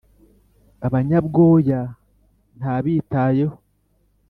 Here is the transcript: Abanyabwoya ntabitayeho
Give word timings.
Abanyabwoya 0.87 1.81
ntabitayeho 2.59 3.55